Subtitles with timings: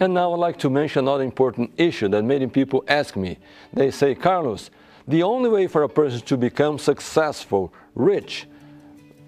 [0.00, 3.38] And now I'd like to mention another important issue that many people ask me.
[3.74, 4.70] They say, Carlos,
[5.06, 8.46] the only way for a person to become successful, rich,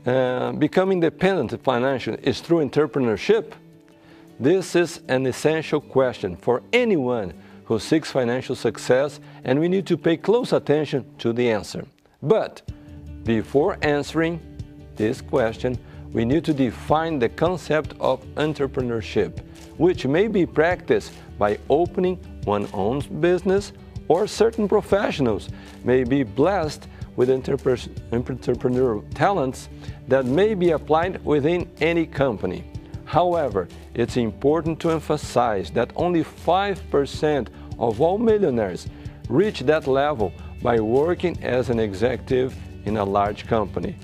[0.07, 3.53] uh, become independent financially is through entrepreneurship?
[4.41, 7.35] This is an essential question for anyone
[7.67, 11.87] who seeks financial success, and we need to pay close attention to the answer.
[12.23, 12.63] But
[13.25, 14.41] before answering
[14.97, 15.79] this question,
[16.13, 19.41] we need to define the concept of entrepreneurship,
[19.79, 23.73] which may be practiced by opening one's own business,
[24.09, 25.49] or certain professionals
[25.85, 29.69] may be blessed with entrepreneurial talents
[30.09, 32.65] that may be applied within any company.
[33.05, 37.49] However, it's important to emphasize that only 5%
[37.79, 38.87] of all millionaires
[39.29, 40.33] reach that level
[40.63, 42.55] by working as an executive
[42.85, 43.97] in a large company.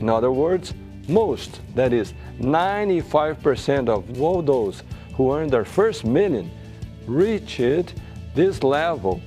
[0.00, 0.74] In other words,
[1.08, 4.82] most, that is 95% of all those
[5.14, 6.50] who earn their first million,
[7.06, 7.94] reached
[8.34, 9.20] this level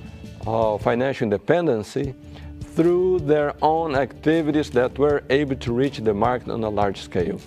[0.46, 2.14] of financial independency
[2.74, 7.40] through their own activities that were able to reach the market on a large scale.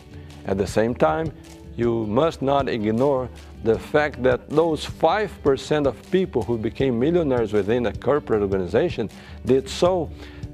[0.45, 1.31] At the same time,
[1.75, 3.29] you must not ignore
[3.63, 9.09] the fact that those 5% of people who became millionaires within a corporate organization
[9.45, 10.11] did so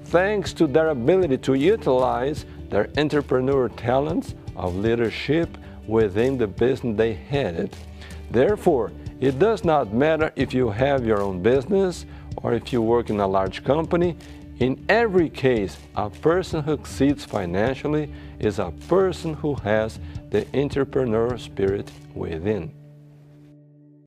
[0.10, 5.58] thanks to their ability to utilize their entrepreneurial talents of leadership
[5.88, 7.76] within the business they headed.
[8.32, 12.06] Therefore, it does not matter if you have your own business
[12.38, 14.18] or if you work in a large company.
[14.60, 20.00] In every case, a person who succeeds financially is a person who has
[20.32, 22.78] the entrepreneur spirit within.